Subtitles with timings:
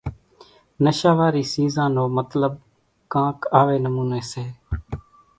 [0.83, 2.43] نشا واري سيزان نو مطلٻ
[3.13, 4.43] ڪانڪ آوي نموني سي